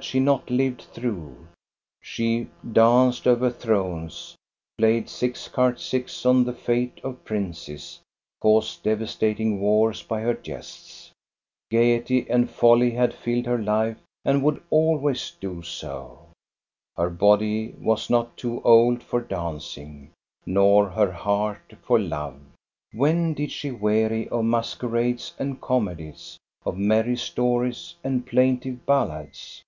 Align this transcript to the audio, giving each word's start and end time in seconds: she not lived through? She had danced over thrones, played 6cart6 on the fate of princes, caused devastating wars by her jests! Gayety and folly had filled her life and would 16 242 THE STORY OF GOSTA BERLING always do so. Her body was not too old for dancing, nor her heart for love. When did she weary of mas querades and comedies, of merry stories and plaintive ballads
she 0.00 0.20
not 0.20 0.48
lived 0.48 0.82
through? 0.92 1.36
She 2.00 2.38
had 2.62 2.72
danced 2.74 3.26
over 3.26 3.50
thrones, 3.50 4.36
played 4.78 5.06
6cart6 5.06 6.24
on 6.24 6.44
the 6.44 6.52
fate 6.52 7.00
of 7.02 7.24
princes, 7.24 7.98
caused 8.40 8.84
devastating 8.84 9.60
wars 9.60 10.04
by 10.04 10.20
her 10.20 10.34
jests! 10.34 11.10
Gayety 11.68 12.30
and 12.30 12.48
folly 12.48 12.92
had 12.92 13.12
filled 13.12 13.46
her 13.46 13.58
life 13.58 13.98
and 14.24 14.44
would 14.44 14.58
16 14.70 14.70
242 14.70 15.16
THE 15.16 15.64
STORY 15.64 15.64
OF 15.64 15.64
GOSTA 15.64 15.86
BERLING 15.88 15.92
always 15.92 16.20
do 16.20 16.26
so. 16.28 16.28
Her 17.02 17.10
body 17.10 17.74
was 17.80 18.08
not 18.08 18.36
too 18.36 18.62
old 18.62 19.02
for 19.02 19.20
dancing, 19.20 20.12
nor 20.46 20.90
her 20.90 21.10
heart 21.10 21.72
for 21.82 21.98
love. 21.98 22.38
When 22.92 23.34
did 23.34 23.50
she 23.50 23.72
weary 23.72 24.28
of 24.28 24.44
mas 24.44 24.76
querades 24.76 25.32
and 25.40 25.60
comedies, 25.60 26.38
of 26.64 26.78
merry 26.78 27.16
stories 27.16 27.96
and 28.04 28.24
plaintive 28.24 28.86
ballads 28.86 29.60